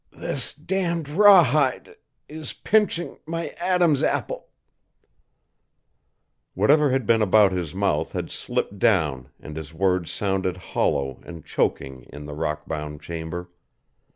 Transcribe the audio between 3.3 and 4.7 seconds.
Adam's apple"